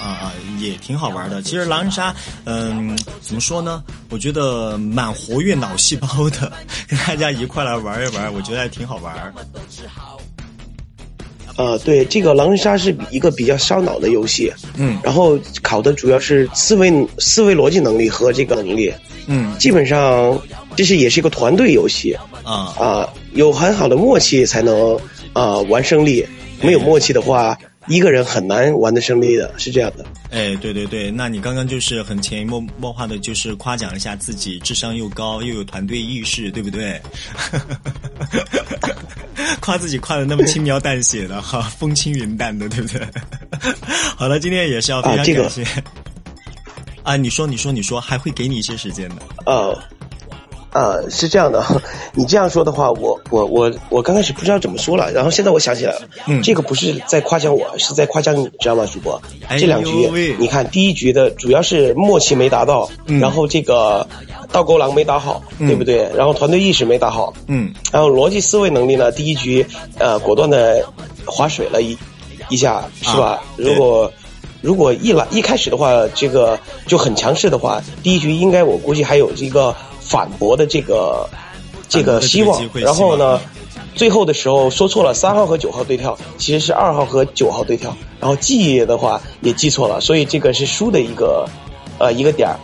[0.00, 1.42] 啊啊，也挺好玩的。
[1.42, 2.14] 其实狼人杀，
[2.44, 3.82] 嗯，怎么说呢？
[4.08, 6.52] 我觉得蛮活跃脑细胞的，
[6.86, 9.34] 跟大家一块来玩一玩，我觉得还挺好玩。
[11.56, 18.92] 呃，对，这个狼人杀是一个比较烧脑的游戏，嗯，然后考的主要是思维思维逻辑能力和这个能力，
[19.26, 20.40] 嗯，基本上
[20.76, 22.74] 这是也是一个团队游戏啊。
[22.78, 24.98] 啊、有很好的默契才能
[25.32, 26.24] 啊、玩胜利，
[26.62, 27.56] 没有默契的话，
[27.86, 30.04] 一个人很难玩的胜利的，是这样的。
[30.30, 37.00] 哎，对对对，那你刚刚就是很潜移默默化的，就是夸奖一下自己，智商又高，又有团队意识，对不对？
[39.60, 43.00] 夸自己夸的那么轻描淡写的哈，风轻云淡的，对不对？
[44.16, 45.82] 好了，今天也是要非啊这个常感谢。
[47.02, 49.16] 啊，你说，你说，你说，还会给你一些时间的。
[49.46, 49.76] 呃，
[50.72, 51.64] 呃，是这样的，
[52.14, 59.20] 你这样说的话，我我我我刚开始不知道怎么说了，然后现在我想起来了，嗯这个不是在夸奖我，是在夸奖你，知道吗，主播？
[59.48, 64.06] 哎这两局，你看第一局的主要是默契没达到，嗯然后这个
[64.52, 66.08] 倒钩狼没打好，嗯对不对？
[66.14, 69.66] 然后团队意识没打好，嗯然后逻辑思维能力呢，第一局
[69.98, 70.84] 呃果断的
[71.26, 71.98] 划水了一
[72.48, 73.30] 一下，是吧？
[73.30, 74.12] 啊如果
[74.62, 79.74] 如果一来一开始的话，这个就很强势的话，第一局应该我估计还有这个
[80.10, 81.28] 反驳的这个
[81.88, 83.40] 这个希望然后呢，
[83.94, 87.96] 最后的时候说错了，三号和九号对跳，其实是二号和九号对跳。
[88.18, 91.46] 然后记的话也记错了，所以这个是输的一个
[92.00, 92.58] 呃一个点儿。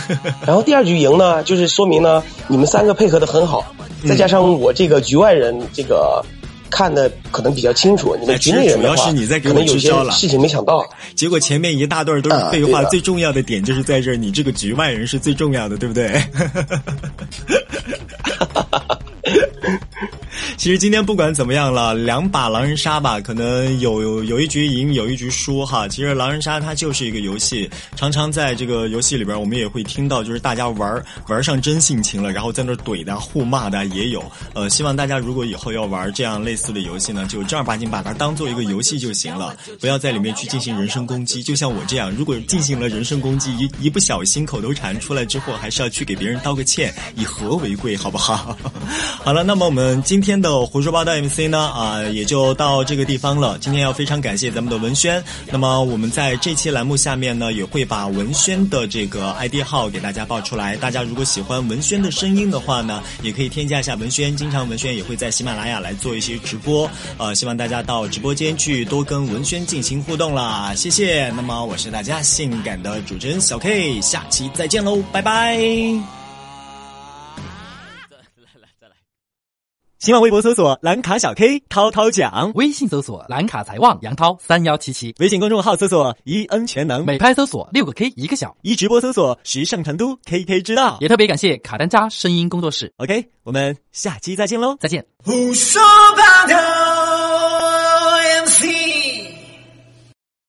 [0.46, 3.64] 然后第二局赢呢，就是说明呢你们三个配合的很好，
[4.02, 6.22] 嗯再加上我这个局外人这个
[6.72, 10.84] 看的可能比较清楚，你们哎，局其实主要内人的话，是你在给我可能有些支招了，事情没想到。
[11.14, 16.08] 结果前面一大段都是废话，啊最重要的点就是在这儿，你这个局外人是最重要的，对不对？
[20.56, 25.88] 其实今天不管怎么样了，两把狼人杀吧，可能有有一局赢，有一局输哈。
[25.88, 34.22] 其实狼人杀它就是一个游戏，常常在这个游戏里边，我们也会听到，就是大家玩玩上真性情了，然后在那怼的、互骂的也有。
[34.54, 41.42] 呃，希望大家如果以后要玩这样类似的游戏呢，就正儿八经把它当做一个游戏就行了，不要在里面去进行人身攻击。
[41.42, 48.31] 就像我这样，如果进行了人身攻击，一一不小心口头禅出来之后，还是要去给别人道个歉，以和为贵，好不好？
[48.36, 53.56] 好了，那么我们今天的胡说八道 MC 呢，啊、也就到这个地方了。
[53.58, 55.22] 今天要非常感谢咱们的文轩。
[55.50, 60.76] 那么我们在这期栏目下面呢，也会把文轩的这个 ID 号给大家报出来。
[60.76, 64.36] 大家如果喜欢文轩的声音的话呢，也可以添加一下文轩。
[64.36, 70.72] 经常文轩也会在喜马拉雅来做一些直播，呃，希望大家到直播间去多跟文轩进行互动啦。
[70.74, 71.30] 谢谢。
[71.36, 76.21] 那么我是大家性感的主持人小 K，下期再见喽，拜拜。
[80.02, 90.98] 新浪微博搜索“蓝卡小 K 涛涛讲”，微信搜索“蓝卡财旺杨涛三幺七七”，微信公众号搜索“一 N 全能”，美拍搜索“六个 K 一个小一直播搜索“时尚成都 KK 之道”。
[91.00, 92.92] 也特别感谢卡丹扎声音工作室。
[92.96, 95.06] OK，我们下期再见喽，再见。
[95.18, 95.80] 胡说
[96.16, 97.31] 八道。